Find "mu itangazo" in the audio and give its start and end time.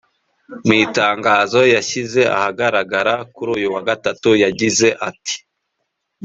0.65-1.59